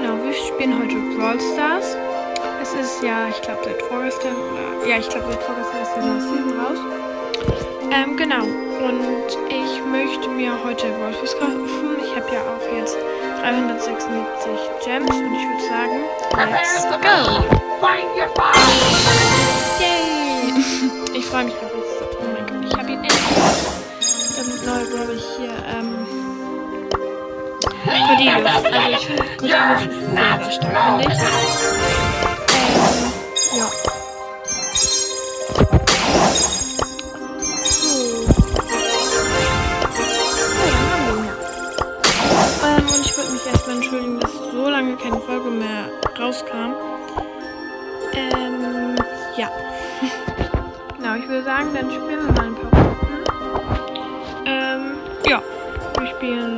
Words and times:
genau, 0.00 0.22
wir 0.22 0.32
spielen 0.32 0.78
heute 0.78 0.94
Brawl 1.16 1.40
Stars. 1.40 1.96
Es 2.62 2.72
ist 2.72 3.02
ja, 3.02 3.28
ich 3.28 3.40
glaube 3.42 3.62
seit 3.64 3.82
vorgestern 3.82 4.36
oder 4.36 4.86
ja, 4.86 4.98
ich 4.98 5.08
glaube 5.08 5.26
seit 5.32 5.42
vorgestern 5.42 5.82
ist 5.82 5.90
die 5.96 6.00
neue 6.00 6.20
Season 6.20 6.60
raus. 6.60 6.78
Ähm, 7.90 8.16
genau. 8.16 8.44
Und 8.44 9.28
ich 9.48 9.84
möchte 9.90 10.28
mir 10.28 10.52
heute 10.62 10.86
Brawl 10.90 11.12
kaufen. 11.12 11.96
Ich 12.04 12.14
habe 12.14 12.32
ja 12.32 12.40
auch 12.42 12.76
jetzt 12.76 12.96
376 13.42 14.50
Gems 14.84 15.10
und 15.10 15.34
ich 15.34 15.46
würde 15.48 15.66
sagen, 15.68 16.04
let's 16.52 16.82
go! 16.84 17.16
Yay! 19.80 20.52
Ich 21.18 21.26
freue 21.26 21.44
mich 21.44 21.54
drauf. 21.54 21.72
Oh 22.20 22.24
mein 22.32 22.46
Gott, 22.46 22.70
ich 22.70 22.78
habe 22.78 22.90
ihn 22.92 22.98
endlich. 22.98 23.18
Dann 24.36 24.46
neu, 24.64 24.96
glaube 24.96 25.12
ich, 25.14 25.24
hier, 25.36 25.52
ähm, 25.66 26.27
Cordelius. 27.88 28.46
Also 28.46 28.68
ich 28.90 29.06
finde 29.06 29.22
Cordelius 29.38 29.82
ist 29.86 30.10
sehr 30.14 30.52
stark, 30.52 30.84
finde 30.86 31.12
ich. 31.12 31.18
Ähm, 32.54 33.12
ja. 33.56 33.68
Ähm, 42.64 42.86
entschuldigen, 43.72 44.20
dass 44.20 44.32
so 44.52 44.68
lange 44.68 44.96
keine 44.96 45.20
Folge 45.20 45.50
mehr 45.50 45.88
rauskam. 46.18 46.74
Ähm, 48.14 48.96
ja. 49.36 49.48
genau, 50.96 51.14
ich 51.14 51.28
würde 51.28 51.44
sagen, 51.44 51.68
dann 51.74 51.90
spielen 51.90 52.26
wir 52.26 52.32
mal 52.32 52.46
ein 52.46 52.54
paar 52.54 52.82
Runden. 52.82 53.08
Ähm, 54.46 54.98
ja. 55.28 55.42
Wir 55.98 56.06
spielen 56.06 56.57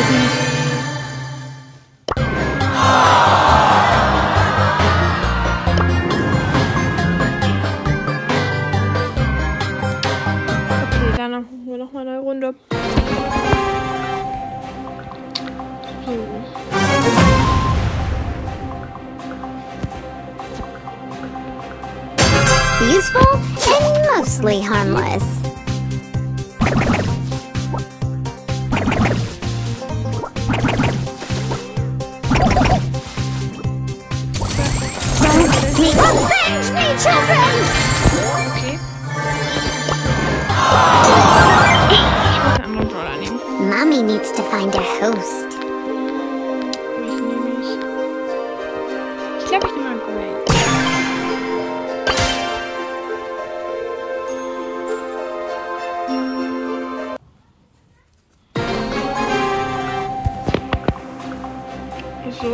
to 0.00 0.06
the 0.06 0.12
babies. 0.12 0.36
Okay, 10.82 11.16
dann 11.16 11.30
machen 11.32 11.66
wir 11.66 11.78
noch 11.78 11.92
mal 11.92 12.08
eine 12.08 12.18
Runde. 12.20 12.54
So. 16.06 16.12
Useful 22.82 23.34
and 23.68 24.06
mostly 24.16 24.60
harmless. 24.60 25.49
Find 44.60 44.74
a 44.74 44.78
host. 45.00 45.56
Welchen 46.98 47.28
nehme 47.28 47.50
ich? 47.60 47.70
Ich 49.38 49.46
glaube, 49.48 49.66
ich 49.66 49.72
nehme 49.74 49.88
mal 49.88 49.98
Gray. 50.04 50.32
So. 62.42 62.52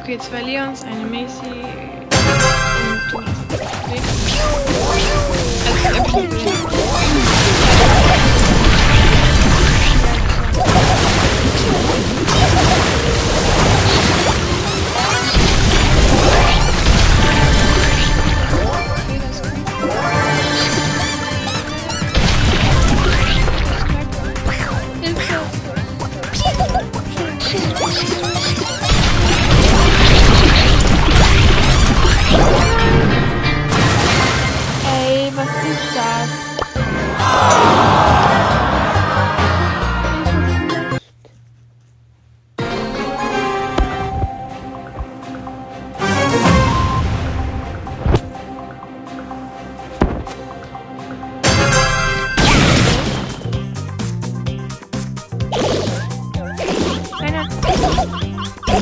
Okay, 0.00 0.16
zwei 0.18 0.42
Leons, 0.42 0.82
eine 0.82 1.04
Macy 1.04 1.64
und. 3.12 3.26
Also, 5.86 6.85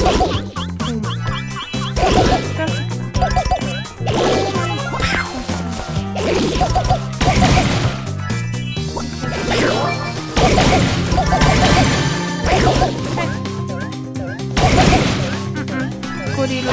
Das 0.04 0.12
Cordilo. 16.36 16.70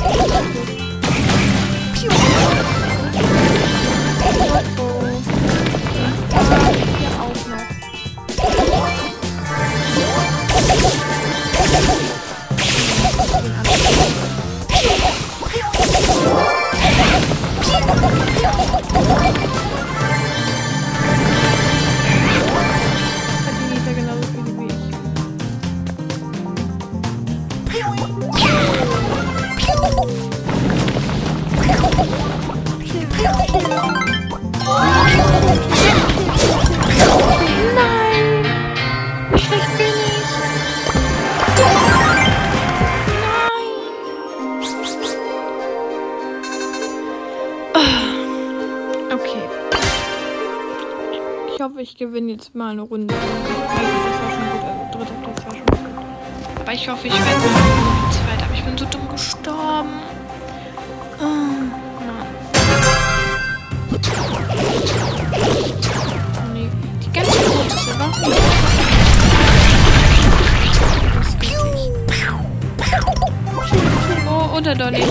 Hier 0.00 0.87
hoffe, 51.68 51.82
ich 51.82 51.96
gewinne 51.96 52.32
jetzt 52.32 52.54
mal 52.54 52.70
eine 52.72 52.82
Runde. 52.82 53.14
Also, 53.14 53.26
das 54.06 54.22
war 54.22 54.30
schon 54.30 54.50
gut. 54.50 54.62
Also, 54.64 54.98
dritter 54.98 55.14
Platz 55.22 55.44
war 55.44 55.52
schon 55.54 55.66
gut. 55.66 55.78
Aber 56.60 56.72
ich 56.72 56.88
hoffe, 56.88 57.06
ich 57.08 57.12
werde 57.12 57.26
mal 57.26 58.10
zweiter. 58.10 58.44
Aber 58.44 58.54
ich 58.54 58.64
bin 58.64 58.78
so 58.78 58.84
dumm 58.86 59.08
gestorben. 59.10 59.88
Oh, 61.20 61.24
oh 66.36 66.48
nee. 66.54 66.68
Die 67.04 67.12
ganze 67.12 67.38
kurze 67.38 67.98
Waffe. 67.98 68.36
Oh, 74.30 74.56
oder 74.56 74.74
Dolly. 74.74 75.02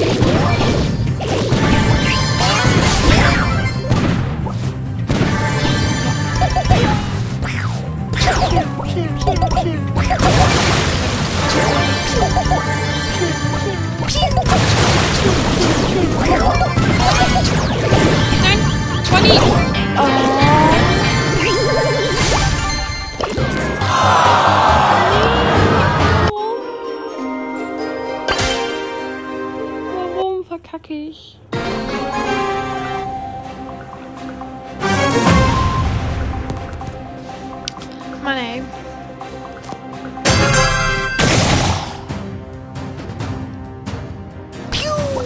Mann 38.28 38.38
ey. 38.40 38.62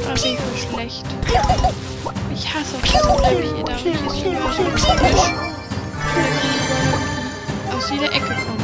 Da 0.06 0.14
bin 0.14 0.34
ich 0.34 0.40
so 0.40 0.56
schlecht. 0.70 1.06
Ich 2.32 2.54
hasse 2.54 2.78
hier 2.84 3.02
da 3.02 3.76
ich 3.76 3.86
jetzt 3.86 4.20
schon 4.22 4.36
aus 7.76 7.90
jeder 7.90 8.12
Ecke 8.14 8.36
kommen. 8.36 8.62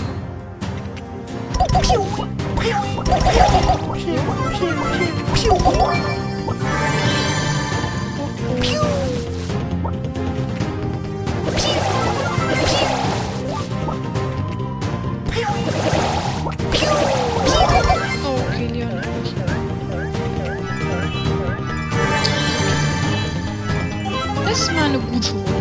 Ist 25.17 25.33
mal 25.33 25.55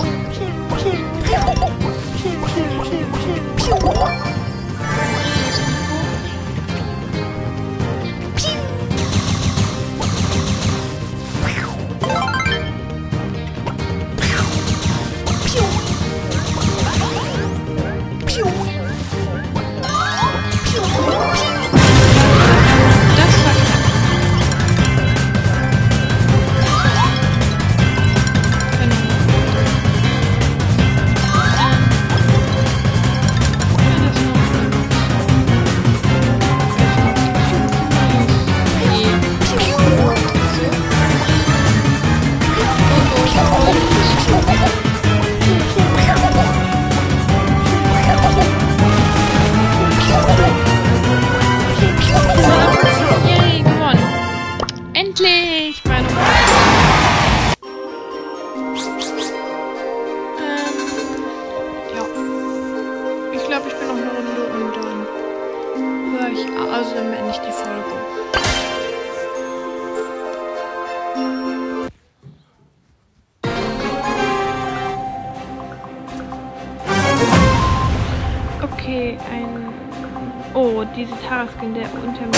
Diese 81.01 81.17
Tara-Skin, 81.27 81.73
der 81.73 81.87
unter 81.95 82.27
mir. 82.27 82.33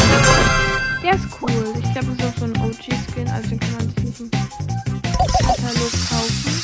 Der 1.03 1.15
ist 1.15 1.27
cool. 1.41 1.75
Ich 1.83 1.93
glaube, 1.93 2.15
das 2.17 2.29
ist 2.29 2.33
auch 2.33 2.39
so 2.39 2.45
ein 2.45 2.57
OG-Skin, 2.59 3.29
also 3.29 3.49
den 3.49 3.59
kann 3.59 3.73
man 3.73 3.89
sich 3.89 4.05
nicht 4.05 4.21
im 4.21 4.31
Katalog 4.31 5.91
kaufen. 6.09 6.63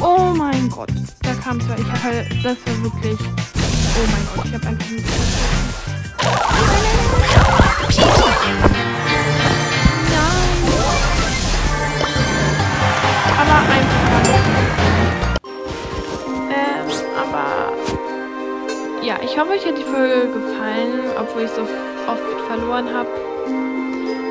Oh 0.00 0.32
mein 0.34 0.70
Gott, 0.70 0.88
da 1.20 1.34
kam 1.34 1.60
zwar. 1.60 1.78
Ich 1.78 1.84
habe 1.88 2.02
halt, 2.04 2.26
das 2.42 2.56
war 2.64 2.82
wirklich. 2.84 3.18
Oh 3.20 4.06
mein 4.10 4.26
Gott, 4.34 4.46
ich 4.46 4.54
habe 4.54 4.66
einfach 4.66 4.88
nicht. 4.88 5.04
Aber 13.38 13.58
einfach. 13.76 14.22
Ähm, 16.50 16.86
aber. 17.16 17.46
Ja, 19.02 19.16
ich 19.22 19.38
hoffe, 19.38 19.52
euch 19.52 19.66
hat 19.66 19.78
die 19.78 19.84
Folge 19.84 20.28
gefallen, 20.32 21.00
obwohl 21.18 21.42
ich 21.42 21.50
so 21.50 21.62
oft 21.62 22.46
verloren 22.46 22.92
habe. 22.92 23.08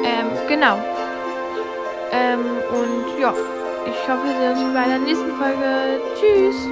Ähm, 0.04 0.28
genau. 0.48 0.78
Ähm, 2.12 2.40
und 2.72 3.20
ja, 3.20 3.34
ich 3.86 4.10
hoffe, 4.10 4.26
wir 4.26 4.56
sehen 4.56 4.66
uns 4.66 4.74
bei 4.74 4.88
der 4.88 5.00
nächsten 5.00 5.32
Folge. 5.38 6.02
Tschüss. 6.20 6.68